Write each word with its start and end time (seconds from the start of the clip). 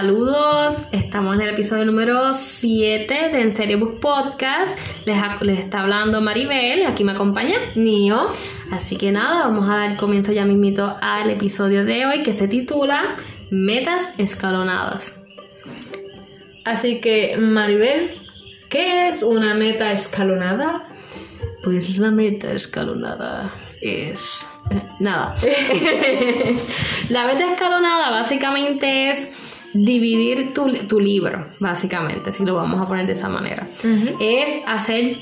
saludos. 0.00 0.84
Estamos 0.92 1.34
en 1.34 1.42
el 1.42 1.50
episodio 1.50 1.84
número 1.84 2.32
7 2.32 3.28
de 3.32 3.42
En 3.42 3.52
Serio 3.52 3.78
Book 3.80 4.00
Podcast. 4.00 4.78
Les, 5.04 5.18
les 5.42 5.58
está 5.58 5.80
hablando 5.80 6.22
Maribel 6.22 6.78
y 6.78 6.84
aquí 6.84 7.04
me 7.04 7.12
acompaña 7.12 7.56
Nio. 7.74 8.28
Así 8.72 8.96
que 8.96 9.12
nada, 9.12 9.46
vamos 9.46 9.68
a 9.68 9.76
dar 9.76 9.96
comienzo 9.98 10.32
ya 10.32 10.46
mismito 10.46 10.96
al 11.02 11.28
episodio 11.28 11.84
de 11.84 12.06
hoy 12.06 12.22
que 12.22 12.32
se 12.32 12.48
titula 12.48 13.14
Metas 13.50 14.14
escalonadas. 14.16 15.22
Así 16.64 17.02
que 17.02 17.36
Maribel, 17.36 18.10
¿qué 18.70 19.10
es 19.10 19.22
una 19.22 19.52
meta 19.52 19.92
escalonada? 19.92 20.80
Pues 21.62 21.98
la 21.98 22.10
meta 22.10 22.50
escalonada 22.52 23.52
es 23.82 24.50
nada. 24.98 25.36
la 27.10 27.26
meta 27.26 27.52
escalonada 27.52 28.08
básicamente 28.08 29.10
es 29.10 29.30
dividir 29.72 30.52
tu, 30.54 31.00
libro, 31.00 31.46
básicamente, 31.58 32.32
si 32.32 32.44
lo 32.44 32.54
vamos 32.54 32.80
a 32.80 32.88
poner 32.88 33.06
de 33.06 33.12
esa 33.12 33.28
manera. 33.28 33.68
Es 34.20 34.62
hacer 34.66 35.16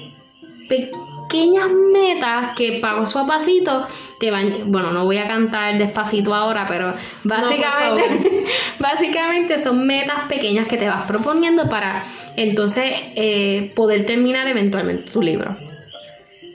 pequeñas 0.69 1.71
metas 1.93 2.57
que 2.57 2.79
paso 2.81 3.21
a 3.21 3.27
pasito 3.27 3.87
te 4.19 4.31
van, 4.31 4.71
bueno, 4.71 4.91
no 4.91 5.05
voy 5.05 5.19
a 5.19 5.29
cantar 5.29 5.79
despacito 5.79 6.35
ahora, 6.35 6.67
pero 6.67 6.93
básicamente, 7.25 8.45
básicamente 8.79 9.59
son 9.59 9.87
metas 9.87 10.27
pequeñas 10.29 10.67
que 10.67 10.77
te 10.77 10.89
vas 10.89 11.07
proponiendo 11.07 11.69
para 11.69 12.05
entonces 12.37 12.93
eh, 13.15 13.73
poder 13.77 14.07
terminar 14.07 14.49
eventualmente 14.49 15.11
tu 15.11 15.23
libro. 15.23 15.57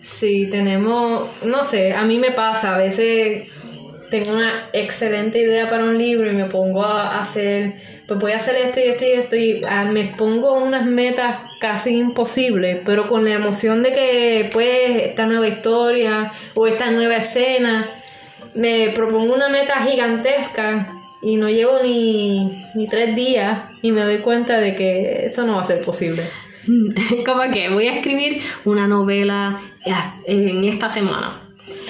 Sí, 0.01 0.47
tenemos, 0.51 1.29
no 1.45 1.63
sé, 1.63 1.93
a 1.93 2.03
mí 2.03 2.17
me 2.17 2.31
pasa, 2.31 2.75
a 2.75 2.77
veces 2.77 3.49
tengo 4.13 4.33
una 4.33 4.67
excelente 4.73 5.39
idea 5.39 5.67
para 5.67 5.85
un 5.85 5.97
libro 5.97 6.29
y 6.29 6.35
me 6.35 6.45
pongo 6.45 6.83
a 6.83 7.19
hacer, 7.19 7.73
pues 8.07 8.19
voy 8.19 8.31
a 8.33 8.35
hacer 8.35 8.57
esto 8.57 8.79
y 8.79 8.83
esto 8.83 9.05
y 9.05 9.11
esto 9.11 9.35
y 9.35 9.63
ah, 9.67 9.85
me 9.85 10.03
pongo 10.15 10.53
unas 10.53 10.85
metas 10.85 11.39
casi 11.59 11.97
imposibles, 11.97 12.77
pero 12.85 13.07
con 13.07 13.25
la 13.25 13.31
emoción 13.31 13.81
de 13.81 13.91
que 13.91 14.49
pues 14.53 15.01
esta 15.01 15.25
nueva 15.25 15.47
historia 15.47 16.31
o 16.53 16.67
esta 16.67 16.91
nueva 16.91 17.15
escena, 17.15 17.89
me 18.53 18.91
propongo 18.93 19.33
una 19.33 19.49
meta 19.49 19.81
gigantesca 19.81 20.93
y 21.23 21.35
no 21.37 21.49
llevo 21.49 21.79
ni, 21.81 22.63
ni 22.75 22.87
tres 22.87 23.15
días 23.15 23.63
y 23.81 23.91
me 23.91 24.01
doy 24.01 24.19
cuenta 24.19 24.59
de 24.59 24.75
que 24.75 25.25
eso 25.25 25.43
no 25.43 25.55
va 25.55 25.63
a 25.63 25.65
ser 25.65 25.81
posible. 25.81 26.21
como 27.25 27.51
que 27.51 27.67
voy 27.71 27.87
a 27.87 27.95
escribir 27.95 28.43
una 28.63 28.87
novela 28.87 29.59
en 30.27 30.63
esta 30.65 30.87
semana. 30.87 31.39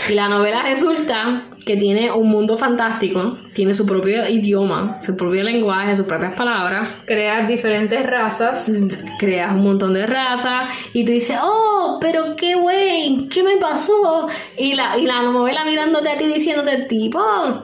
Y 0.10 0.14
la 0.14 0.28
novela 0.28 0.64
resulta 0.64 1.44
que 1.66 1.78
tiene 1.78 2.12
un 2.12 2.30
mundo 2.30 2.58
fantástico, 2.58 3.38
tiene 3.54 3.74
su 3.74 3.86
propio 3.86 4.28
idioma, 4.28 5.02
su 5.02 5.16
propio 5.16 5.44
lenguaje, 5.44 5.96
sus 5.96 6.06
propias 6.06 6.34
palabras. 6.34 6.90
Creas 7.06 7.48
diferentes 7.48 8.06
razas. 8.06 8.72
Creas 9.18 9.54
un 9.54 9.64
montón 9.64 9.94
de 9.94 10.06
razas 10.06 10.70
y 10.94 11.06
tú 11.06 11.12
dices, 11.12 11.38
oh, 11.42 12.00
pero 12.02 12.36
qué 12.36 12.56
güey, 12.56 13.30
¿qué 13.30 13.44
me 13.44 13.58
pasó? 13.58 14.28
Y 14.58 14.74
la, 14.74 14.98
y 14.98 15.06
la 15.06 15.22
novela 15.22 15.64
mirándote 15.64 16.10
a 16.10 16.18
ti 16.18 16.28
diciéndote, 16.28 16.86
tipo, 16.86 17.22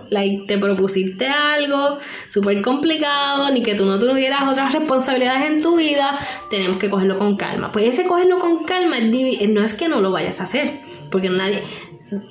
like, 0.10 0.46
te 0.48 0.58
propusiste 0.58 1.28
algo 1.28 2.00
súper 2.30 2.62
complicado, 2.62 3.52
ni 3.52 3.62
que 3.62 3.76
tú 3.76 3.86
no 3.86 4.00
tuvieras 4.00 4.48
otras 4.48 4.74
responsabilidades 4.74 5.52
en 5.52 5.62
tu 5.62 5.76
vida, 5.76 6.18
tenemos 6.50 6.78
que 6.78 6.90
cogerlo 6.90 7.18
con 7.18 7.36
calma. 7.36 7.72
Pues 7.72 7.86
ese 7.94 8.08
cogerlo 8.08 8.40
con 8.40 8.64
calma 8.64 8.98
no 9.00 9.64
es 9.64 9.74
que 9.74 9.90
no 9.90 10.00
lo 10.00 10.12
vayas 10.12 10.40
a 10.40 10.46
hacer, 10.46 10.80
porque 11.12 11.30
nadie 11.30 11.64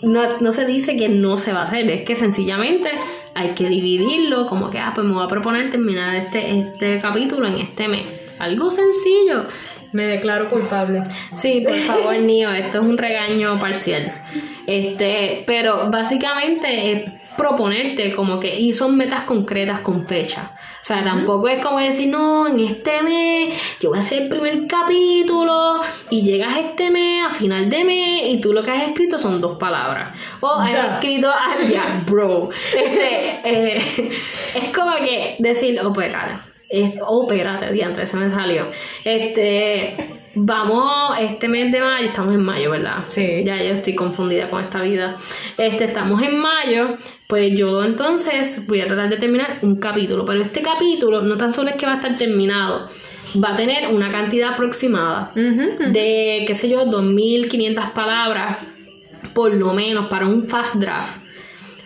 no, 0.02 0.38
no, 0.40 0.52
se 0.52 0.64
dice 0.64 0.96
que 0.96 1.08
no 1.08 1.36
se 1.36 1.52
va 1.52 1.60
a 1.60 1.64
hacer, 1.64 1.88
es 1.90 2.02
que 2.02 2.16
sencillamente 2.16 2.90
hay 3.34 3.50
que 3.50 3.68
dividirlo, 3.68 4.46
como 4.46 4.70
que, 4.70 4.78
ah, 4.78 4.92
pues 4.94 5.06
me 5.06 5.14
voy 5.14 5.24
a 5.24 5.28
proponer 5.28 5.70
terminar 5.70 6.16
este, 6.16 6.58
este 6.58 7.00
capítulo 7.00 7.46
en 7.46 7.58
este 7.58 7.88
mes. 7.88 8.02
Algo 8.38 8.70
sencillo. 8.70 9.44
Me 9.92 10.04
declaro 10.04 10.50
culpable. 10.50 11.02
Sí, 11.34 11.62
por 11.66 11.74
favor, 11.74 12.18
Nio, 12.20 12.50
esto 12.50 12.80
es 12.80 12.86
un 12.86 12.98
regaño 12.98 13.58
parcial. 13.58 14.12
Este, 14.66 15.44
pero 15.46 15.90
básicamente 15.90 17.20
proponerte 17.38 18.12
como 18.14 18.38
que, 18.38 18.54
y 18.54 18.74
son 18.74 18.96
metas 18.96 19.22
concretas 19.22 19.80
con 19.80 20.06
fecha. 20.06 20.50
O 20.82 20.84
sea, 20.84 21.02
tampoco 21.02 21.48
es 21.48 21.64
como 21.64 21.78
decir, 21.78 22.08
no, 22.08 22.46
en 22.48 22.60
este 22.60 23.02
mes 23.02 23.54
yo 23.80 23.90
voy 23.90 23.98
a 23.98 24.00
hacer 24.00 24.22
el 24.22 24.28
primer 24.28 24.66
capítulo 24.66 25.80
y 26.10 26.22
llegas 26.22 26.58
este 26.58 26.90
mes, 26.90 27.24
a 27.24 27.30
final 27.30 27.70
de 27.70 27.84
mes, 27.84 28.22
y 28.26 28.40
tú 28.40 28.52
lo 28.52 28.62
que 28.62 28.70
has 28.72 28.88
escrito 28.88 29.18
son 29.18 29.40
dos 29.40 29.56
palabras. 29.58 30.14
O 30.40 30.50
has 30.50 30.94
escrito, 30.94 31.30
ah, 31.30 31.56
ya, 31.70 32.02
bro. 32.06 32.50
Este, 32.76 33.40
eh, 33.44 33.76
es 34.54 34.76
como 34.76 34.96
que 34.96 35.36
decir, 35.38 35.80
oh, 35.82 35.92
pues, 35.92 36.14
es, 36.68 36.94
oh, 37.06 37.22
espérate, 37.22 37.72
diantre, 37.72 38.06
se 38.06 38.16
me 38.16 38.28
salió. 38.28 38.66
Este, 39.04 39.94
vamos, 40.34 41.16
este 41.18 41.48
mes 41.48 41.72
de 41.72 41.80
mayo, 41.80 42.04
estamos 42.04 42.34
en 42.34 42.42
mayo, 42.42 42.70
¿verdad? 42.70 43.04
Sí. 43.06 43.42
Ya 43.42 43.56
yo 43.56 43.74
estoy 43.74 43.94
confundida 43.94 44.50
con 44.50 44.62
esta 44.62 44.82
vida. 44.82 45.16
Este, 45.56 45.84
estamos 45.84 46.22
en 46.22 46.38
mayo, 46.38 46.96
pues 47.26 47.58
yo 47.58 47.82
entonces 47.84 48.66
voy 48.66 48.82
a 48.82 48.86
tratar 48.86 49.08
de 49.08 49.16
terminar 49.16 49.58
un 49.62 49.76
capítulo, 49.76 50.24
pero 50.26 50.42
este 50.42 50.60
capítulo 50.60 51.22
no 51.22 51.36
tan 51.36 51.52
solo 51.52 51.70
es 51.70 51.76
que 51.76 51.86
va 51.86 51.92
a 51.92 51.96
estar 51.96 52.16
terminado, 52.16 52.88
va 53.42 53.52
a 53.52 53.56
tener 53.56 53.88
una 53.92 54.10
cantidad 54.10 54.52
aproximada 54.52 55.32
de, 55.34 56.44
qué 56.46 56.54
sé 56.54 56.68
yo, 56.68 56.84
2.500 56.84 57.92
palabras, 57.92 58.58
por 59.34 59.54
lo 59.54 59.72
menos, 59.72 60.08
para 60.08 60.26
un 60.26 60.44
fast 60.46 60.76
draft 60.76 61.27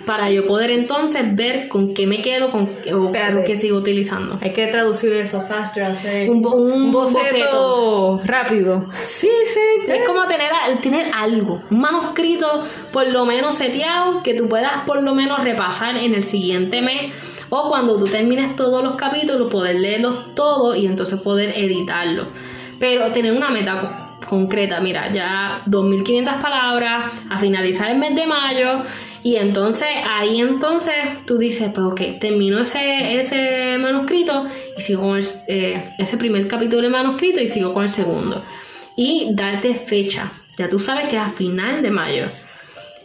para 0.07 0.31
yo 0.31 0.45
poder 0.47 0.71
entonces 0.71 1.35
ver 1.35 1.69
con 1.69 1.95
qué 1.95 2.07
me 2.07 2.23
quedo 2.23 2.51
con, 2.51 2.69
o 2.93 3.13
con 3.13 3.45
qué 3.45 3.57
sigo 3.57 3.79
utilizando. 3.79 4.39
Hay 4.41 4.53
que 4.53 4.67
traducir 4.67 5.13
eso, 5.13 5.41
fast 5.43 5.77
draft. 5.77 6.05
Eh. 6.05 6.29
Un, 6.29 6.45
un, 6.47 6.93
boceto, 6.93 8.21
rápido. 8.25 8.85
Sí, 9.09 9.31
sí, 9.47 9.87
es 9.89 10.07
como 10.07 10.27
tener, 10.27 10.51
tener 10.81 11.11
algo, 11.15 11.61
un 11.71 11.81
manuscrito 11.81 12.67
por 12.93 13.07
lo 13.07 13.25
menos 13.25 13.55
seteado 13.55 14.23
que 14.23 14.35
tú 14.35 14.49
puedas 14.49 14.85
por 14.87 15.03
lo 15.03 15.15
menos 15.15 15.43
repasar 15.43 15.97
en 15.97 16.15
el 16.15 16.25
siguiente 16.25 16.83
mes 16.83 17.13
o 17.49 17.69
cuando 17.69 17.99
tú 17.99 18.05
termines 18.05 18.57
todos 18.57 18.83
los 18.83 18.97
capítulos 18.97 19.51
poder 19.51 19.77
leerlos 19.77 20.35
todos 20.35 20.77
y 20.77 20.87
entonces 20.87 21.21
poder 21.21 21.53
editarlos. 21.57 22.27
Pero 22.79 23.13
tener 23.13 23.33
una 23.33 23.51
meta 23.51 24.09
concreta, 24.29 24.81
mira, 24.81 25.13
ya 25.13 25.61
2.500 25.67 26.41
palabras 26.41 27.13
a 27.29 27.39
finalizar 27.39 27.91
el 27.91 27.99
mes 27.99 28.15
de 28.15 28.27
mayo 28.27 28.83
y 29.23 29.37
entonces 29.37 29.89
ahí 30.09 30.41
entonces 30.41 30.95
tú 31.27 31.39
dices, 31.39 31.71
pues 31.75 31.87
ok, 31.87 32.21
termino 32.21 32.61
ese, 32.61 33.19
ese 33.19 33.79
manuscrito 33.79 34.47
y 34.77 34.83
sigo 34.83 35.03
con 35.03 35.21
eh, 35.49 35.83
ese 35.99 36.17
primer 36.17 36.49
capítulo 36.49 36.83
de 36.83 36.89
manuscrito 36.89 37.41
y 37.41 37.47
sigo 37.47 37.73
con 37.73 37.85
el 37.85 37.91
segundo. 37.91 38.43
Y 38.97 39.31
darte 39.33 39.75
fecha, 39.75 40.33
ya 40.59 40.69
tú 40.69 40.79
sabes 40.79 41.09
que 41.09 41.17
es 41.17 41.23
a 41.23 41.31
final 41.31 41.83
de 41.83 41.91
mayo. 41.91 42.27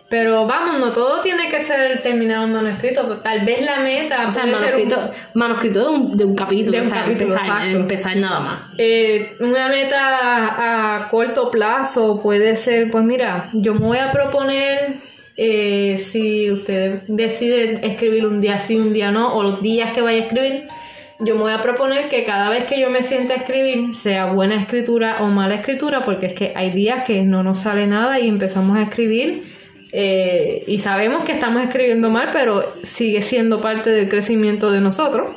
Pero 0.09 0.47
vamos, 0.47 0.79
no 0.79 0.93
todo 0.93 1.21
tiene 1.21 1.49
que 1.49 1.59
ser 1.59 2.01
terminado 2.01 2.45
en 2.45 2.53
manuscrito. 2.53 3.17
Tal 3.17 3.45
vez 3.45 3.61
la 3.61 3.79
meta. 3.79 4.25
O 4.25 4.31
sea, 4.31 4.45
manuscrito, 4.45 5.11
manuscrito 5.33 5.81
de 5.81 5.89
un, 5.89 6.17
de 6.17 6.23
un 6.23 6.33
capítulo. 6.33 6.77
De 6.77 6.81
un 6.85 6.89
capítulo, 6.89 7.33
empezar, 7.33 7.67
empezar, 7.67 8.15
nada 8.15 8.39
más. 8.39 8.61
Eh, 8.77 9.35
una 9.41 9.67
meta 9.67 10.95
a 10.95 11.09
corto 11.09 11.51
plazo 11.51 12.21
puede 12.21 12.55
ser: 12.55 12.89
pues 12.89 13.03
mira, 13.03 13.49
yo 13.51 13.73
me 13.73 13.81
voy 13.81 13.97
a 13.97 14.09
proponer 14.09 14.95
eh, 15.37 15.97
si 15.97 16.51
usted 16.51 17.03
decide 17.07 17.79
escribir 17.83 18.25
un 18.25 18.41
día 18.41 18.59
sí, 18.59 18.75
un 18.75 18.91
día 18.91 19.11
no, 19.11 19.35
o 19.35 19.43
los 19.43 19.61
días 19.61 19.93
que 19.93 20.01
vaya 20.01 20.23
a 20.23 20.23
escribir, 20.23 20.63
yo 21.19 21.35
me 21.35 21.41
voy 21.41 21.51
a 21.51 21.61
proponer 21.61 22.09
que 22.09 22.23
cada 22.23 22.49
vez 22.49 22.65
que 22.65 22.79
yo 22.79 22.89
me 22.89 23.03
sienta 23.03 23.35
a 23.35 23.37
escribir, 23.37 23.93
sea 23.93 24.33
buena 24.33 24.59
escritura 24.59 25.17
o 25.21 25.27
mala 25.27 25.55
escritura, 25.55 26.01
porque 26.01 26.27
es 26.27 26.33
que 26.33 26.53
hay 26.55 26.71
días 26.71 27.05
que 27.05 27.21
no 27.21 27.43
nos 27.43 27.59
sale 27.59 27.85
nada 27.85 28.19
y 28.19 28.27
empezamos 28.27 28.77
a 28.77 28.83
escribir 28.83 29.43
eh, 29.93 30.63
y 30.67 30.79
sabemos 30.79 31.23
que 31.23 31.33
estamos 31.33 31.63
escribiendo 31.63 32.09
mal, 32.09 32.29
pero 32.33 32.73
sigue 32.83 33.21
siendo 33.21 33.61
parte 33.61 33.91
del 33.91 34.09
crecimiento 34.09 34.71
de 34.71 34.81
nosotros. 34.81 35.35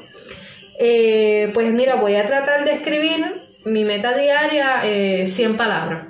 Eh, 0.80 1.50
pues 1.52 1.72
mira, 1.74 1.96
voy 1.96 2.16
a 2.16 2.26
tratar 2.26 2.64
de 2.64 2.72
escribir 2.72 3.22
mi 3.66 3.84
meta 3.84 4.16
diaria 4.16 5.26
100 5.26 5.56
palabras. 5.58 6.09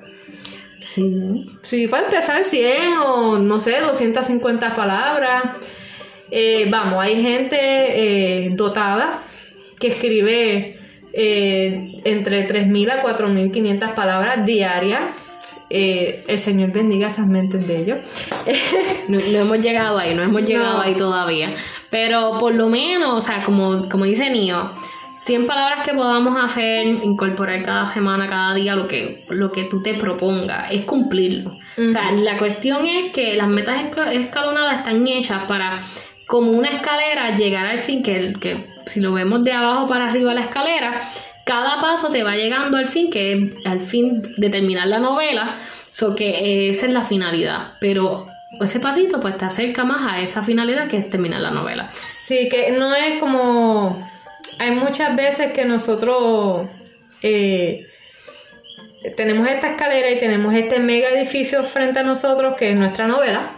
Sí. 0.94 1.46
Sí, 1.62 1.86
para 1.86 2.06
empezar 2.06 2.42
100 2.44 2.98
o 3.06 3.38
no 3.38 3.60
sé, 3.60 3.80
250 3.80 4.74
palabras. 4.74 5.44
Eh, 6.30 6.66
vamos, 6.70 7.02
hay 7.04 7.22
gente 7.22 7.56
eh, 7.60 8.50
dotada 8.54 9.22
que 9.78 9.88
escribe 9.88 10.76
eh, 11.12 12.00
entre 12.04 12.48
3.000 12.48 12.90
a 12.90 13.02
4.500 13.02 13.94
palabras 13.94 14.44
diarias. 14.46 15.02
Eh, 15.72 16.24
el 16.26 16.38
Señor 16.40 16.72
bendiga 16.72 17.08
esas 17.08 17.26
mentes 17.28 17.66
de 17.66 17.78
ellos. 17.78 17.98
No, 19.08 19.18
no 19.18 19.38
hemos 19.38 19.58
llegado 19.58 19.98
ahí, 19.98 20.14
no 20.14 20.22
hemos 20.22 20.42
llegado 20.42 20.74
No. 20.74 20.82
ahí 20.82 20.94
todavía. 20.94 21.54
Pero 21.90 22.38
por 22.38 22.54
lo 22.54 22.68
menos, 22.68 23.12
o 23.14 23.20
sea, 23.20 23.42
como, 23.44 23.88
como 23.88 24.04
dice 24.04 24.30
Nio, 24.30 24.70
100 25.22 25.46
palabras 25.46 25.86
que 25.86 25.92
podamos 25.94 26.42
hacer, 26.42 26.86
incorporar 26.86 27.62
cada 27.62 27.84
semana, 27.86 28.26
cada 28.26 28.54
día, 28.54 28.74
lo 28.74 28.88
que, 28.88 29.24
lo 29.28 29.52
que 29.52 29.64
tú 29.64 29.82
te 29.82 29.94
propongas, 29.94 30.70
es 30.72 30.82
cumplirlo. 30.86 31.50
O 31.50 31.90
sea, 31.90 32.10
la 32.12 32.38
cuestión 32.38 32.86
es 32.86 33.12
que 33.12 33.36
las 33.36 33.48
metas 33.48 33.84
esca- 33.84 34.12
escalonadas 34.12 34.78
están 34.78 35.06
hechas 35.06 35.44
para, 35.44 35.82
como 36.26 36.50
una 36.52 36.68
escalera, 36.68 37.34
llegar 37.34 37.66
al 37.66 37.80
fin, 37.80 38.02
que, 38.02 38.32
que 38.40 38.64
si 38.86 39.00
lo 39.00 39.12
vemos 39.12 39.44
de 39.44 39.52
abajo 39.52 39.86
para 39.86 40.06
arriba 40.06 40.32
la 40.34 40.40
escalera, 40.42 41.00
cada 41.44 41.80
paso 41.82 42.10
te 42.10 42.22
va 42.22 42.34
llegando 42.36 42.76
al 42.78 42.86
fin, 42.86 43.10
que 43.10 43.32
es 43.32 43.66
al 43.66 43.80
fin 43.80 44.22
de 44.38 44.48
terminar 44.50 44.86
la 44.88 45.00
novela, 45.00 45.54
so 45.90 46.14
que 46.14 46.70
esa 46.70 46.86
es 46.86 46.92
la 46.92 47.02
finalidad, 47.04 47.72
pero 47.80 48.26
ese 48.60 48.80
pasito 48.80 49.20
pues 49.20 49.36
te 49.36 49.44
acerca 49.44 49.84
más 49.84 50.00
a 50.16 50.20
esa 50.20 50.42
finalidad 50.42 50.88
que 50.88 50.96
es 50.96 51.10
terminar 51.10 51.40
la 51.40 51.50
novela. 51.50 51.90
Sí, 51.94 52.48
que 52.48 52.72
no 52.72 52.94
es 52.94 53.18
como... 53.20 54.08
Hay 54.60 54.72
muchas 54.72 55.16
veces 55.16 55.52
que 55.54 55.64
nosotros 55.64 56.68
eh, 57.22 57.86
tenemos 59.16 59.48
esta 59.48 59.68
escalera 59.68 60.10
y 60.10 60.18
tenemos 60.18 60.52
este 60.52 60.78
mega 60.78 61.08
edificio 61.08 61.64
frente 61.64 62.00
a 62.00 62.02
nosotros 62.02 62.56
que 62.58 62.72
es 62.72 62.78
nuestra 62.78 63.06
novela. 63.06 63.50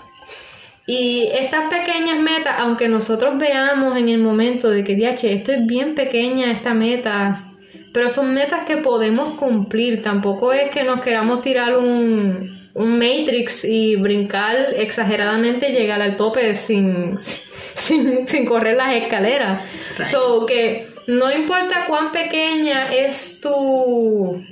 Y 0.86 1.28
estas 1.32 1.68
pequeñas 1.68 2.20
metas, 2.20 2.54
aunque 2.56 2.88
nosotros 2.88 3.36
veamos 3.36 3.98
en 3.98 4.10
el 4.10 4.18
momento 4.18 4.70
de 4.70 4.84
que, 4.84 4.94
diache, 4.94 5.32
esto 5.32 5.50
es 5.50 5.66
bien 5.66 5.96
pequeña 5.96 6.52
esta 6.52 6.72
meta, 6.72 7.46
pero 7.92 8.08
son 8.08 8.32
metas 8.32 8.62
que 8.62 8.76
podemos 8.76 9.34
cumplir. 9.34 10.04
Tampoco 10.04 10.52
es 10.52 10.70
que 10.70 10.84
nos 10.84 11.00
queramos 11.00 11.40
tirar 11.42 11.78
un, 11.78 12.70
un 12.74 12.92
Matrix 12.92 13.64
y 13.64 13.96
brincar 13.96 14.68
exageradamente 14.76 15.70
y 15.70 15.72
llegar 15.72 16.00
al 16.00 16.16
tope 16.16 16.54
sin, 16.54 17.18
sin, 17.74 18.28
sin 18.28 18.44
correr 18.44 18.76
las 18.76 18.92
escaleras. 18.92 19.62
Right. 19.98 20.06
So 20.06 20.46
que 20.46 20.91
no 21.06 21.32
importa 21.32 21.84
cuán 21.86 22.12
pequeña 22.12 22.92
es 22.92 23.40
tu 23.40 24.42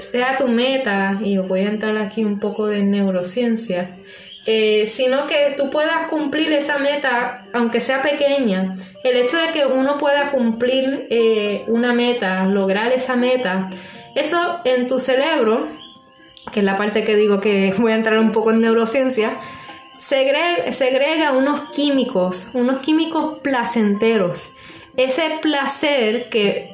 sea 0.00 0.36
tu 0.36 0.46
meta, 0.46 1.18
y 1.24 1.38
voy 1.38 1.60
a 1.60 1.68
entrar 1.70 1.96
aquí 1.98 2.24
un 2.24 2.38
poco 2.38 2.66
de 2.68 2.82
neurociencia, 2.84 3.90
eh, 4.46 4.86
sino 4.86 5.26
que 5.26 5.54
tú 5.56 5.70
puedas 5.70 6.06
cumplir 6.08 6.52
esa 6.52 6.78
meta, 6.78 7.42
aunque 7.52 7.80
sea 7.80 8.00
pequeña. 8.00 8.76
El 9.02 9.16
hecho 9.16 9.36
de 9.38 9.48
que 9.52 9.66
uno 9.66 9.98
pueda 9.98 10.30
cumplir 10.30 11.06
eh, 11.10 11.64
una 11.66 11.92
meta, 11.92 12.44
lograr 12.44 12.92
esa 12.92 13.16
meta, 13.16 13.70
eso 14.14 14.60
en 14.64 14.86
tu 14.86 15.00
cerebro, 15.00 15.66
que 16.52 16.60
es 16.60 16.64
la 16.64 16.76
parte 16.76 17.02
que 17.02 17.16
digo 17.16 17.40
que 17.40 17.74
voy 17.78 17.90
a 17.92 17.96
entrar 17.96 18.18
un 18.20 18.30
poco 18.30 18.52
en 18.52 18.60
neurociencia, 18.60 19.32
segre- 19.98 20.72
segrega 20.72 21.32
unos 21.32 21.70
químicos, 21.70 22.50
unos 22.54 22.78
químicos 22.82 23.40
placenteros. 23.42 24.52
Ese 24.98 25.38
placer 25.40 26.28
que, 26.28 26.68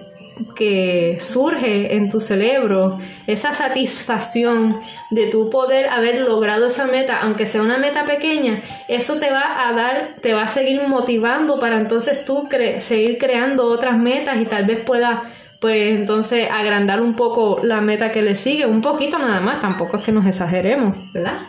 que 0.56 1.18
surge 1.20 1.94
en 1.94 2.08
tu 2.08 2.22
cerebro, 2.22 2.98
esa 3.26 3.52
satisfacción 3.52 4.80
de 5.10 5.26
tu 5.26 5.50
poder 5.50 5.90
haber 5.90 6.22
logrado 6.22 6.68
esa 6.68 6.86
meta, 6.86 7.20
aunque 7.20 7.44
sea 7.44 7.60
una 7.60 7.76
meta 7.76 8.06
pequeña, 8.06 8.62
eso 8.88 9.18
te 9.18 9.30
va 9.30 9.68
a 9.68 9.72
dar, 9.74 10.14
te 10.22 10.32
va 10.32 10.44
a 10.44 10.48
seguir 10.48 10.80
motivando 10.88 11.60
para 11.60 11.78
entonces 11.78 12.24
tú 12.24 12.48
seguir 12.80 13.18
creando 13.18 13.66
otras 13.66 13.98
metas 13.98 14.38
y 14.40 14.46
tal 14.46 14.64
vez 14.64 14.80
puedas 14.80 15.20
pues 15.60 15.94
entonces 15.94 16.48
agrandar 16.50 17.02
un 17.02 17.16
poco 17.16 17.60
la 17.62 17.82
meta 17.82 18.10
que 18.10 18.22
le 18.22 18.36
sigue, 18.36 18.64
un 18.64 18.80
poquito 18.80 19.18
nada 19.18 19.40
más, 19.40 19.60
tampoco 19.60 19.98
es 19.98 20.02
que 20.02 20.12
nos 20.12 20.24
exageremos, 20.24 20.96
¿verdad? 21.12 21.40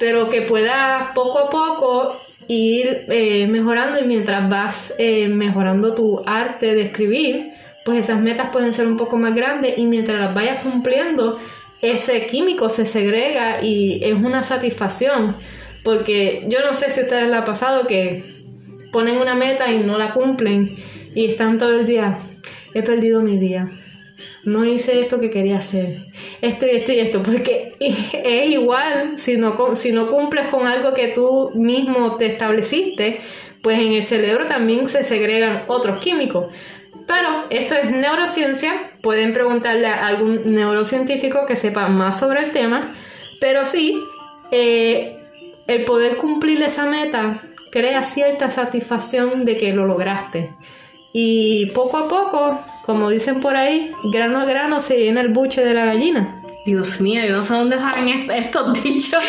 Pero 0.00 0.28
que 0.28 0.42
puedas 0.42 1.12
poco 1.12 1.38
a 1.38 1.50
poco 1.50 2.16
ir 2.48 3.04
eh, 3.08 3.46
mejorando 3.46 4.00
y 4.00 4.06
mientras 4.06 4.48
vas 4.48 4.94
eh, 4.98 5.28
mejorando 5.28 5.94
tu 5.94 6.22
arte 6.26 6.74
de 6.74 6.82
escribir, 6.82 7.52
pues 7.84 7.98
esas 7.98 8.20
metas 8.20 8.50
pueden 8.50 8.72
ser 8.72 8.86
un 8.86 8.96
poco 8.96 9.16
más 9.18 9.34
grandes 9.34 9.78
y 9.78 9.84
mientras 9.84 10.18
las 10.18 10.34
vayas 10.34 10.62
cumpliendo, 10.62 11.38
ese 11.80 12.26
químico 12.26 12.70
se 12.70 12.86
segrega 12.86 13.62
y 13.62 14.02
es 14.02 14.14
una 14.14 14.42
satisfacción. 14.42 15.36
Porque 15.84 16.44
yo 16.48 16.58
no 16.66 16.74
sé 16.74 16.90
si 16.90 17.00
a 17.00 17.02
ustedes 17.04 17.28
les 17.28 17.38
ha 17.38 17.44
pasado 17.44 17.86
que 17.86 18.24
ponen 18.92 19.18
una 19.18 19.34
meta 19.34 19.70
y 19.70 19.80
no 19.80 19.96
la 19.96 20.12
cumplen 20.12 20.74
y 21.14 21.26
están 21.26 21.58
todo 21.58 21.78
el 21.78 21.86
día, 21.86 22.18
he 22.74 22.82
perdido 22.82 23.20
mi 23.20 23.38
día. 23.38 23.68
No 24.48 24.64
hice 24.64 25.00
esto 25.00 25.20
que 25.20 25.30
quería 25.30 25.58
hacer. 25.58 25.98
Esto 26.40 26.66
y 26.66 26.76
esto 26.76 26.92
y 26.92 27.00
esto. 27.00 27.22
Porque 27.22 27.74
es 27.80 28.50
igual 28.50 29.18
si 29.18 29.36
no, 29.36 29.74
si 29.74 29.92
no 29.92 30.06
cumples 30.06 30.48
con 30.48 30.66
algo 30.66 30.94
que 30.94 31.08
tú 31.08 31.50
mismo 31.54 32.16
te 32.16 32.26
estableciste, 32.26 33.20
pues 33.62 33.78
en 33.78 33.92
el 33.92 34.02
cerebro 34.02 34.46
también 34.46 34.88
se 34.88 35.04
segregan 35.04 35.62
otros 35.66 35.98
químicos. 35.98 36.50
Pero 37.06 37.44
esto 37.50 37.74
es 37.74 37.90
neurociencia. 37.90 38.72
Pueden 39.02 39.32
preguntarle 39.32 39.86
a 39.86 40.06
algún 40.06 40.54
neurocientífico 40.54 41.46
que 41.46 41.56
sepa 41.56 41.88
más 41.88 42.18
sobre 42.18 42.44
el 42.44 42.52
tema. 42.52 42.94
Pero 43.40 43.64
sí, 43.64 43.98
eh, 44.50 45.16
el 45.66 45.84
poder 45.84 46.16
cumplir 46.16 46.62
esa 46.62 46.86
meta 46.86 47.42
crea 47.70 48.02
cierta 48.02 48.50
satisfacción 48.50 49.44
de 49.44 49.56
que 49.56 49.72
lo 49.72 49.86
lograste. 49.86 50.50
Y 51.12 51.66
poco 51.66 51.98
a 51.98 52.08
poco, 52.08 52.60
como 52.88 53.10
dicen 53.10 53.40
por 53.40 53.54
ahí, 53.54 53.92
grano 54.04 54.40
a 54.40 54.46
grano 54.46 54.80
se 54.80 54.96
llena 54.96 55.20
el 55.20 55.28
buche 55.28 55.62
de 55.62 55.74
la 55.74 55.84
gallina. 55.84 56.34
Dios 56.64 57.02
mío, 57.02 57.22
yo 57.22 57.36
no 57.36 57.42
sé 57.42 57.52
dónde 57.52 57.78
salen 57.78 58.08
est- 58.08 58.30
estos 58.30 58.82
dichos. 58.82 59.22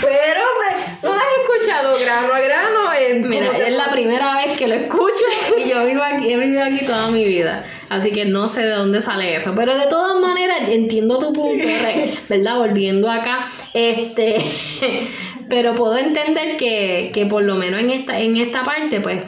Pero, 0.00 0.40
pues, 0.56 1.02
¿no 1.02 1.12
has 1.12 1.22
escuchado 1.42 1.98
grano 1.98 2.32
a 2.32 2.40
grano? 2.40 2.78
En, 2.98 3.28
Mira, 3.28 3.48
¿cómo 3.48 3.58
te- 3.58 3.68
es 3.68 3.74
la 3.76 3.90
primera 3.90 4.36
vez 4.36 4.56
que 4.56 4.68
lo 4.68 4.74
escucho 4.74 5.24
y 5.58 5.68
yo 5.68 5.84
vivo 5.84 6.02
aquí, 6.02 6.32
he 6.32 6.36
vivido 6.38 6.62
aquí 6.64 6.84
toda 6.86 7.08
mi 7.10 7.24
vida. 7.24 7.64
Así 7.90 8.10
que 8.10 8.24
no 8.24 8.48
sé 8.48 8.62
de 8.62 8.70
dónde 8.74 9.02
sale 9.02 9.36
eso. 9.36 9.52
Pero 9.54 9.76
de 9.76 9.86
todas 9.86 10.18
maneras, 10.20 10.62
entiendo 10.68 11.18
tu 11.18 11.32
punto, 11.34 11.66
¿verdad? 12.30 12.56
Volviendo 12.56 13.10
acá. 13.10 13.46
Este. 13.74 14.36
Pero 15.48 15.74
puedo 15.74 15.96
entender 15.96 16.56
que, 16.56 17.10
que 17.14 17.26
por 17.26 17.42
lo 17.42 17.54
menos 17.54 17.80
en 17.80 17.90
esta, 17.90 18.18
en 18.18 18.36
esta 18.36 18.64
parte, 18.64 19.00
pues, 19.00 19.22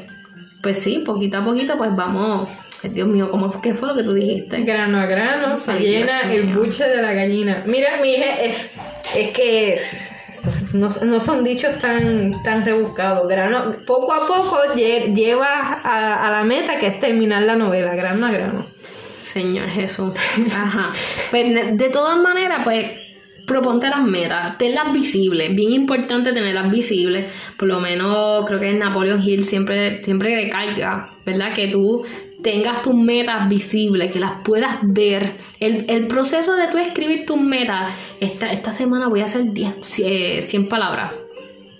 pues 0.62 0.78
sí, 0.80 1.02
poquito 1.04 1.38
a 1.38 1.44
poquito, 1.44 1.76
pues 1.78 1.94
vamos. 1.94 2.48
Dios 2.82 3.08
mío, 3.08 3.28
¿cómo, 3.30 3.60
¿qué 3.60 3.74
fue 3.74 3.88
lo 3.88 3.96
que 3.96 4.04
tú 4.04 4.12
dijiste? 4.14 4.60
Grano 4.62 4.98
a 5.00 5.06
grano 5.06 5.56
se 5.56 5.72
Ay, 5.72 5.80
llena 5.86 6.32
el 6.32 6.54
buche 6.54 6.84
de 6.88 7.02
la 7.02 7.12
gallina. 7.12 7.62
Mira, 7.66 7.98
mi 8.00 8.14
hija, 8.14 8.40
es, 8.40 8.74
es 9.16 9.30
que 9.32 9.80
no, 10.74 10.88
no 11.04 11.20
son 11.20 11.42
dichos 11.42 11.76
tan, 11.80 12.40
tan 12.44 12.64
rebuscados. 12.64 13.26
Grano, 13.28 13.74
poco 13.86 14.12
a 14.12 14.20
poco 14.26 14.58
lle- 14.76 15.12
llevas 15.12 15.48
a, 15.84 16.26
a 16.26 16.30
la 16.30 16.44
meta 16.44 16.78
que 16.78 16.86
es 16.86 17.00
terminar 17.00 17.42
la 17.42 17.56
novela, 17.56 17.94
grano 17.96 18.26
a 18.26 18.30
grano. 18.30 18.64
Señor 19.24 19.68
Jesús. 19.70 20.12
Ajá. 20.54 20.92
Pues 21.30 21.76
de 21.76 21.90
todas 21.90 22.16
maneras, 22.18 22.60
pues 22.64 22.92
proponte 23.48 23.88
las 23.88 24.04
metas, 24.04 24.56
tenlas 24.58 24.92
visibles, 24.92 25.56
bien 25.56 25.72
importante 25.72 26.32
tenerlas 26.32 26.70
visibles, 26.70 27.26
por 27.56 27.66
lo 27.66 27.80
menos 27.80 28.46
creo 28.46 28.60
que 28.60 28.72
Napoleon 28.74 29.20
Hill 29.20 29.42
siempre, 29.42 30.04
siempre 30.04 30.36
recalca, 30.36 31.10
¿verdad? 31.26 31.52
Que 31.54 31.66
tú 31.68 32.04
tengas 32.42 32.82
tus 32.82 32.94
metas 32.94 33.48
visibles, 33.48 34.12
que 34.12 34.20
las 34.20 34.42
puedas 34.44 34.78
ver. 34.82 35.32
El, 35.58 35.86
el 35.88 36.06
proceso 36.06 36.54
de 36.54 36.68
tú 36.68 36.78
escribir 36.78 37.26
tus 37.26 37.40
metas, 37.40 37.90
esta, 38.20 38.52
esta 38.52 38.72
semana 38.72 39.08
voy 39.08 39.22
a 39.22 39.24
hacer 39.24 39.52
10, 39.52 40.00
eh, 40.04 40.42
100 40.42 40.68
palabras 40.68 41.12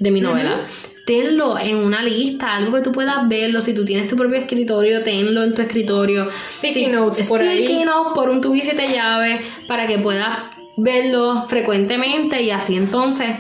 de 0.01 0.11
mi 0.11 0.21
novela. 0.21 0.61
Tenlo 1.07 1.59
en 1.59 1.77
una 1.77 2.03
lista, 2.03 2.55
algo 2.55 2.77
que 2.77 2.83
tú 2.83 2.93
puedas 2.93 3.27
verlo. 3.29 3.63
Si 3.63 3.73
tú 3.73 3.85
tienes 3.85 4.09
tu 4.09 4.17
propio 4.17 4.37
escritorio, 4.37 5.03
tenlo 5.03 5.43
en 5.43 5.55
tu 5.55 5.63
escritorio. 5.63 6.29
Sticky 6.47 6.89
notes 6.89 7.27
por 7.27 7.41
sticky 7.41 7.79
ahí. 7.79 7.85
notes 7.85 8.13
por 8.15 8.29
un 8.29 8.43
tubo 8.43 8.55
y 8.55 8.61
siete 8.61 8.87
llaves 8.87 9.41
para 9.67 9.87
que 9.87 9.99
puedas 9.99 10.58
verlo 10.79 11.47
frecuentemente 11.49 12.43
y 12.43 12.51
así 12.51 12.77
entonces 12.77 13.37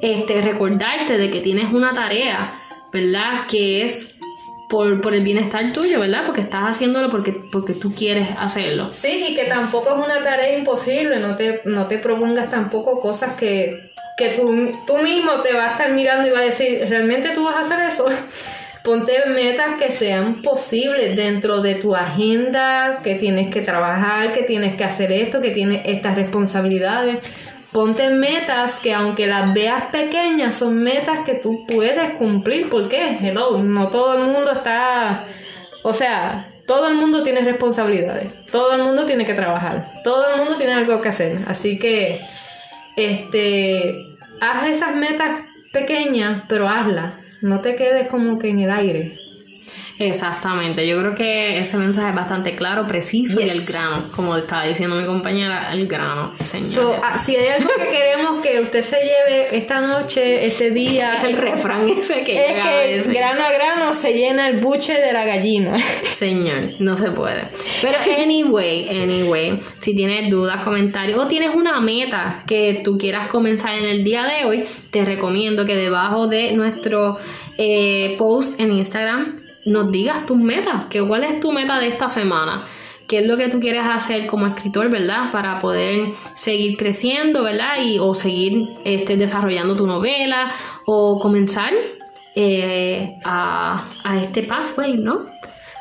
este, 0.00 0.40
recordarte 0.42 1.18
de 1.18 1.30
que 1.30 1.40
tienes 1.40 1.72
una 1.72 1.92
tarea, 1.92 2.54
¿verdad? 2.92 3.46
Que 3.48 3.84
es 3.84 4.14
por, 4.68 5.00
por 5.00 5.14
el 5.14 5.22
bienestar 5.22 5.72
tuyo, 5.72 6.00
¿verdad? 6.00 6.22
Porque 6.24 6.40
estás 6.40 6.64
haciéndolo 6.64 7.10
porque, 7.10 7.34
porque 7.52 7.74
tú 7.74 7.94
quieres 7.94 8.28
hacerlo. 8.38 8.88
Sí, 8.92 9.26
y 9.28 9.34
que 9.34 9.44
tampoco 9.44 9.90
es 9.90 10.04
una 10.04 10.22
tarea 10.22 10.56
imposible, 10.56 11.18
no 11.20 11.36
te, 11.36 11.60
no 11.66 11.86
te 11.86 11.98
propongas 11.98 12.50
tampoco 12.50 13.00
cosas 13.00 13.34
que, 13.34 13.78
que 14.16 14.30
tú, 14.30 14.72
tú 14.86 14.96
mismo 14.98 15.40
te 15.42 15.52
vas 15.52 15.68
a 15.68 15.72
estar 15.72 15.92
mirando 15.92 16.26
y 16.26 16.30
vas 16.30 16.40
a 16.40 16.44
decir, 16.44 16.86
¿realmente 16.88 17.30
tú 17.34 17.44
vas 17.44 17.56
a 17.56 17.60
hacer 17.60 17.80
eso? 17.80 18.06
Ponte 18.84 19.26
metas 19.26 19.74
que 19.78 19.92
sean 19.92 20.42
posibles 20.42 21.14
dentro 21.14 21.62
de 21.62 21.76
tu 21.76 21.94
agenda, 21.94 23.00
que 23.04 23.14
tienes 23.14 23.50
que 23.50 23.62
trabajar, 23.62 24.32
que 24.32 24.42
tienes 24.42 24.76
que 24.76 24.82
hacer 24.84 25.12
esto, 25.12 25.40
que 25.40 25.50
tienes 25.50 25.82
estas 25.84 26.16
responsabilidades. 26.16 27.18
Ponte 27.70 28.10
metas 28.10 28.80
que 28.80 28.92
aunque 28.92 29.28
las 29.28 29.54
veas 29.54 29.84
pequeñas, 29.86 30.56
son 30.56 30.82
metas 30.82 31.20
que 31.20 31.34
tú 31.34 31.64
puedes 31.66 32.14
cumplir. 32.14 32.68
¿Por 32.68 32.88
qué? 32.88 33.18
Hello, 33.22 33.62
no 33.62 33.88
todo 33.88 34.14
el 34.14 34.24
mundo 34.24 34.52
está... 34.52 35.24
O 35.84 35.94
sea, 35.94 36.46
todo 36.66 36.88
el 36.88 36.94
mundo 36.94 37.22
tiene 37.22 37.40
responsabilidades, 37.40 38.46
todo 38.50 38.74
el 38.74 38.82
mundo 38.82 39.04
tiene 39.04 39.24
que 39.24 39.34
trabajar, 39.34 39.84
todo 40.04 40.30
el 40.30 40.38
mundo 40.38 40.56
tiene 40.56 40.74
algo 40.74 41.00
que 41.00 41.08
hacer. 41.08 41.38
Así 41.46 41.78
que, 41.78 42.20
este, 42.96 43.94
haz 44.40 44.68
esas 44.68 44.94
metas 44.94 45.40
pequeñas, 45.72 46.44
pero 46.48 46.68
hazlas. 46.68 47.21
No 47.42 47.60
te 47.60 47.74
quedes 47.74 48.08
como 48.08 48.38
que 48.38 48.50
en 48.50 48.60
el 48.60 48.70
aire. 48.70 49.21
Exactamente, 50.08 50.86
yo 50.86 50.98
creo 50.98 51.14
que 51.14 51.58
ese 51.58 51.76
mensaje 51.78 52.10
es 52.10 52.14
bastante 52.14 52.56
claro, 52.56 52.86
preciso 52.86 53.40
y 53.40 53.48
el 53.48 53.64
grano, 53.64 54.04
como 54.14 54.36
estaba 54.36 54.64
diciendo 54.64 54.96
mi 54.96 55.06
compañera, 55.06 55.72
el 55.72 55.86
grano. 55.86 56.34
Señor, 56.42 56.96
ah, 57.02 57.18
si 57.18 57.36
hay 57.36 57.48
algo 57.48 57.70
que 57.76 57.88
queremos 57.88 58.42
que 58.42 58.60
usted 58.60 58.82
se 58.82 58.96
lleve 58.96 59.56
esta 59.56 59.80
noche, 59.80 60.46
este 60.46 60.70
día, 60.70 61.14
el 61.24 61.36
refrán 61.36 61.88
ese 61.88 62.24
que 62.24 62.46
es 62.46 63.04
que 63.06 63.12
grano 63.12 63.44
a 63.44 63.52
grano 63.52 63.92
se 63.92 64.12
llena 64.12 64.48
el 64.48 64.60
buche 64.60 64.94
de 64.94 65.12
la 65.12 65.24
gallina. 65.24 65.76
Señor, 66.12 66.80
no 66.80 66.96
se 66.96 67.10
puede. 67.10 67.48
Pero 67.80 67.96
anyway, 68.20 68.88
anyway, 68.88 69.60
si 69.80 69.94
tienes 69.94 70.30
dudas, 70.30 70.64
comentarios 70.64 71.18
o 71.18 71.26
tienes 71.26 71.54
una 71.54 71.80
meta 71.80 72.42
que 72.46 72.80
tú 72.84 72.98
quieras 72.98 73.28
comenzar 73.28 73.74
en 73.74 73.84
el 73.84 74.04
día 74.04 74.24
de 74.24 74.44
hoy, 74.46 74.64
te 74.90 75.04
recomiendo 75.04 75.64
que 75.64 75.76
debajo 75.76 76.26
de 76.26 76.52
nuestro 76.52 77.18
eh, 77.58 78.16
post 78.18 78.58
en 78.60 78.72
Instagram 78.72 79.42
nos 79.64 79.92
digas 79.92 80.26
tus 80.26 80.36
metas, 80.36 80.86
que 80.86 81.06
cuál 81.06 81.24
es 81.24 81.40
tu 81.40 81.52
meta 81.52 81.78
de 81.78 81.88
esta 81.88 82.08
semana, 82.08 82.64
qué 83.08 83.18
es 83.18 83.26
lo 83.26 83.36
que 83.36 83.48
tú 83.48 83.60
quieres 83.60 83.82
hacer 83.88 84.26
como 84.26 84.46
escritor, 84.46 84.90
¿verdad? 84.90 85.30
Para 85.30 85.60
poder 85.60 86.08
seguir 86.34 86.76
creciendo, 86.76 87.42
¿verdad? 87.42 87.76
Y, 87.80 87.98
o 87.98 88.14
seguir 88.14 88.66
este, 88.84 89.16
desarrollando 89.16 89.76
tu 89.76 89.86
novela 89.86 90.50
o 90.86 91.18
comenzar 91.20 91.72
eh, 92.34 93.14
a, 93.24 93.84
este 94.22 94.42
pathway, 94.42 94.96
¿no? 94.96 95.20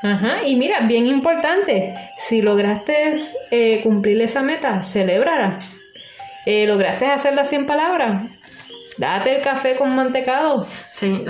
Ajá, 0.03 0.47
y 0.47 0.55
mira, 0.55 0.87
bien 0.87 1.05
importante, 1.05 1.93
si 2.17 2.41
lograste 2.41 3.15
eh, 3.51 3.81
cumplir 3.83 4.19
esa 4.21 4.41
meta, 4.41 4.83
celébrala. 4.83 5.59
Eh, 6.47 6.65
lograste 6.65 7.05
hacer 7.05 7.35
las 7.35 7.49
100 7.49 7.67
palabras, 7.67 8.23
Date 8.97 9.37
el 9.37 9.41
café 9.41 9.75
con 9.75 9.95
mantecado. 9.95 10.65
Sí. 10.91 11.23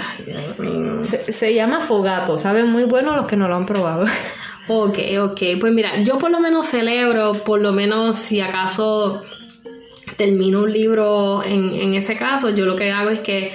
Se, 1.31 1.53
llama 1.53 1.81
fogato. 1.81 2.37
Saben 2.37 2.67
muy 2.67 2.83
bueno 2.85 3.15
los 3.15 3.27
que 3.27 3.37
no 3.37 3.47
lo 3.47 3.55
han 3.55 3.65
probado. 3.65 4.05
Ok, 4.67 4.99
ok. 5.19 5.41
Pues 5.59 5.73
mira, 5.73 6.01
yo 6.03 6.17
por 6.17 6.31
lo 6.31 6.39
menos 6.39 6.67
celebro, 6.67 7.33
por 7.33 7.61
lo 7.61 7.71
menos 7.71 8.15
si 8.15 8.41
acaso 8.41 9.21
termino 10.17 10.59
un 10.63 10.71
libro 10.71 11.43
en, 11.43 11.73
en 11.73 11.93
ese 11.95 12.15
caso, 12.15 12.49
yo 12.49 12.65
lo 12.65 12.75
que 12.75 12.91
hago 12.91 13.09
es 13.09 13.19
que 13.19 13.53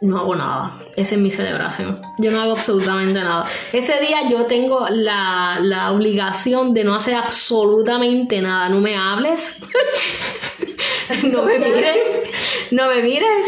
no 0.00 0.18
hago 0.18 0.34
nada. 0.34 0.72
Esa 0.96 1.14
es 1.14 1.20
mi 1.20 1.30
celebración. 1.30 2.00
Yo 2.18 2.30
no 2.30 2.40
hago 2.40 2.52
absolutamente 2.52 3.20
nada. 3.20 3.46
Ese 3.72 4.00
día 4.00 4.28
yo 4.30 4.46
tengo 4.46 4.86
la, 4.88 5.58
la 5.60 5.92
obligación 5.92 6.72
de 6.72 6.84
no 6.84 6.94
hacer 6.94 7.14
absolutamente 7.14 8.40
nada. 8.40 8.68
No 8.68 8.80
me 8.80 8.96
hables. 8.96 9.56
no 11.22 11.42
me 11.42 11.58
mires, 11.58 12.29
no 12.70 12.88
me 12.88 13.02
mires. 13.02 13.46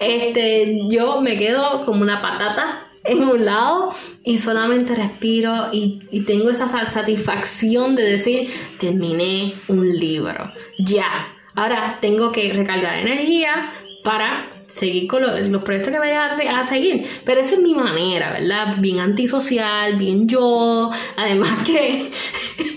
Este, 0.00 0.78
yo 0.88 1.20
me 1.20 1.36
quedo 1.36 1.84
como 1.84 2.02
una 2.02 2.20
patata 2.20 2.82
en 3.04 3.22
un 3.22 3.44
lado 3.44 3.94
y 4.24 4.38
solamente 4.38 4.94
respiro 4.94 5.68
y, 5.72 6.00
y, 6.10 6.22
tengo 6.22 6.50
esa 6.50 6.68
satisfacción 6.88 7.94
de 7.94 8.02
decir, 8.02 8.50
terminé 8.78 9.54
un 9.68 9.96
libro. 9.96 10.52
Ya. 10.78 11.28
Ahora 11.54 11.98
tengo 12.00 12.32
que 12.32 12.52
recargar 12.52 12.98
energía 12.98 13.70
para 14.04 14.48
seguir 14.68 15.08
con 15.08 15.22
los, 15.22 15.62
proyectos 15.62 15.92
que 15.92 15.98
vaya 15.98 16.26
a, 16.26 16.60
a, 16.60 16.64
seguir. 16.64 17.06
Pero 17.24 17.40
esa 17.40 17.54
es 17.54 17.60
mi 17.60 17.74
manera, 17.74 18.32
¿verdad? 18.32 18.76
Bien 18.78 19.00
antisocial, 19.00 19.96
bien 19.96 20.28
yo. 20.28 20.90
Además 21.16 21.64
que 21.64 22.10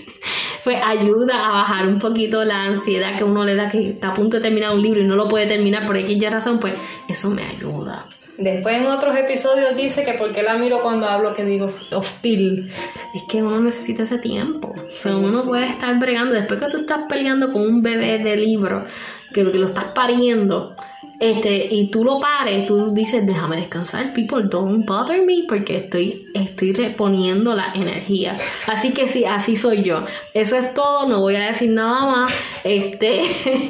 pues 0.64 0.78
ayuda 0.84 1.46
a 1.46 1.52
bajar 1.52 1.86
un 1.86 1.98
poquito 1.98 2.44
la 2.44 2.64
ansiedad 2.64 3.16
que 3.16 3.24
uno 3.24 3.44
le 3.44 3.54
da 3.54 3.68
que 3.68 3.90
está 3.90 4.08
a 4.08 4.14
punto 4.14 4.36
de 4.36 4.42
terminar 4.42 4.74
un 4.74 4.82
libro 4.82 5.00
y 5.00 5.04
no 5.04 5.16
lo 5.16 5.28
puede 5.28 5.46
terminar 5.46 5.86
por 5.86 5.96
X 5.96 6.30
razón, 6.30 6.58
pues 6.58 6.74
eso 7.08 7.30
me 7.30 7.44
ayuda. 7.44 8.06
Después 8.40 8.78
en 8.78 8.86
otros 8.86 9.14
episodios 9.18 9.76
dice 9.76 10.02
que 10.02 10.14
por 10.14 10.32
qué 10.32 10.42
la 10.42 10.54
miro 10.54 10.80
cuando 10.80 11.06
hablo 11.06 11.34
que 11.34 11.44
digo 11.44 11.70
hostil. 11.92 12.72
Es 13.14 13.22
que 13.28 13.42
uno 13.42 13.60
necesita 13.60 14.04
ese 14.04 14.16
tiempo. 14.16 14.74
uno 15.04 15.42
puede 15.44 15.68
estar 15.68 15.98
bregando. 15.98 16.34
Después 16.34 16.58
que 16.58 16.68
tú 16.68 16.78
estás 16.78 17.00
peleando 17.06 17.52
con 17.52 17.60
un 17.60 17.82
bebé 17.82 18.18
de 18.18 18.36
libro, 18.38 18.86
que 19.34 19.44
lo 19.44 19.52
que 19.52 19.58
lo 19.58 19.66
estás 19.66 19.84
pariendo, 19.94 20.74
este, 21.20 21.66
y 21.70 21.88
tú 21.88 22.02
lo 22.02 22.18
pares, 22.18 22.64
tú 22.64 22.94
dices, 22.94 23.26
déjame 23.26 23.56
descansar, 23.56 24.14
people, 24.14 24.42
don't 24.48 24.86
bother 24.86 25.22
me, 25.22 25.42
porque 25.46 25.76
estoy, 25.76 26.24
estoy 26.32 26.72
reponiendo 26.72 27.54
la 27.54 27.72
energía. 27.74 28.38
Así 28.66 28.92
que 28.92 29.06
sí, 29.06 29.26
así 29.26 29.54
soy 29.54 29.82
yo. 29.82 30.02
Eso 30.32 30.56
es 30.56 30.72
todo, 30.72 31.06
no 31.06 31.20
voy 31.20 31.36
a 31.36 31.48
decir 31.48 31.70
nada 31.72 32.06
más. 32.06 32.32
Este, 32.64 33.20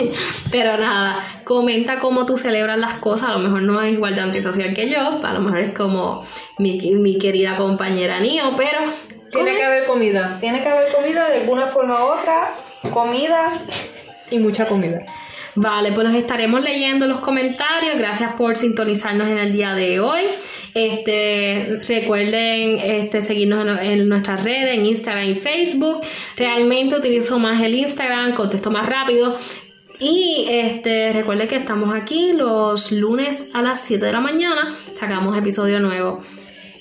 pero 0.53 0.77
nada, 0.77 1.27
comenta 1.43 1.99
cómo 1.99 2.25
tú 2.25 2.37
celebras 2.37 2.79
las 2.79 2.95
cosas. 2.95 3.31
A 3.31 3.33
lo 3.33 3.41
mejor 3.41 3.63
no 3.63 3.83
es 3.83 3.95
igual 3.95 4.15
de 4.15 4.21
antisocial 4.21 4.73
que 4.73 4.89
yo, 4.89 5.01
a 5.21 5.33
lo 5.33 5.41
mejor 5.41 5.59
es 5.59 5.77
como 5.77 6.25
mi, 6.59 6.79
mi 6.95 7.19
querida 7.19 7.57
compañera 7.57 8.21
Nio, 8.21 8.53
pero. 8.57 8.79
Tiene 9.33 9.57
que 9.57 9.63
haber 9.65 9.87
comida, 9.87 10.39
tiene 10.41 10.63
que 10.63 10.69
haber 10.69 10.93
comida 10.93 11.29
de 11.31 11.41
alguna 11.41 11.67
forma 11.67 12.05
u 12.05 12.09
otra, 12.19 12.51
comida 12.93 13.51
y 14.31 14.39
mucha 14.39 14.67
comida. 14.67 15.01
Vale, 15.63 15.93
pues 15.93 16.07
los 16.07 16.17
estaremos 16.17 16.65
leyendo 16.65 17.07
los 17.07 17.21
comentarios. 17.21 17.99
Gracias 17.99 18.33
por 18.37 18.57
sintonizarnos 18.57 19.29
en 19.29 19.37
el 19.37 19.53
día 19.53 19.75
de 19.75 20.01
hoy. 20.01 20.23
Este, 20.73 21.81
recuerden 21.87 22.79
este, 22.79 23.21
seguirnos 23.21 23.79
en, 23.83 24.09
nuestras 24.09 24.43
redes, 24.43 24.79
en 24.79 24.87
Instagram 24.87 25.29
y 25.29 25.35
Facebook. 25.35 26.01
Realmente 26.39 26.97
utilizo 26.97 27.39
más 27.39 27.63
el 27.63 27.75
Instagram, 27.75 28.33
contesto 28.33 28.71
más 28.71 28.87
rápido. 28.87 29.37
Y 29.99 30.47
este, 30.49 31.13
recuerden 31.13 31.47
que 31.47 31.57
estamos 31.57 31.95
aquí 31.95 32.33
los 32.33 32.91
lunes 32.91 33.51
a 33.53 33.61
las 33.61 33.83
7 33.83 34.07
de 34.07 34.13
la 34.13 34.21
mañana. 34.21 34.75
Sacamos 34.93 35.37
episodio 35.37 35.79
nuevo. 35.79 36.23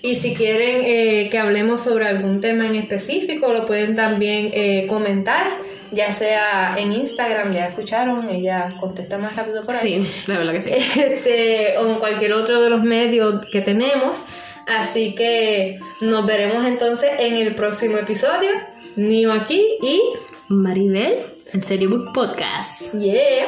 Y 0.01 0.15
si 0.15 0.33
quieren 0.35 0.83
eh, 0.85 1.27
que 1.29 1.37
hablemos 1.37 1.83
sobre 1.83 2.07
algún 2.07 2.39
tema 2.39 2.65
en 2.65 2.75
específico, 2.75 3.51
lo 3.51 3.65
pueden 3.65 3.97
también 3.97 4.51
eh, 4.53 4.85
comentar 4.87 5.47
ya 5.91 6.11
sea 6.11 6.75
en 6.77 6.93
Instagram, 6.93 7.53
ya 7.53 7.67
escucharon, 7.67 8.29
ella 8.29 8.69
contesta 8.79 9.17
más 9.17 9.35
rápido 9.35 9.63
por 9.63 9.75
ahí. 9.75 10.05
Sí, 10.05 10.11
la 10.27 10.37
verdad 10.37 10.53
que 10.53 10.61
sí. 10.61 10.71
Este, 10.73 11.77
o 11.77 11.89
en 11.89 11.95
cualquier 11.99 12.33
otro 12.33 12.61
de 12.61 12.69
los 12.69 12.83
medios 12.83 13.45
que 13.51 13.61
tenemos. 13.61 14.23
Así 14.67 15.15
que 15.15 15.79
nos 16.01 16.25
veremos 16.25 16.65
entonces 16.65 17.09
en 17.19 17.35
el 17.35 17.55
próximo 17.55 17.97
episodio. 17.97 18.51
Nio 18.95 19.31
aquí 19.31 19.65
y 19.81 20.01
Maribel 20.49 21.15
en 21.53 21.63
Serio 21.63 21.89
Book 21.89 22.13
Podcast. 22.13 22.93
Yeah. 22.93 23.47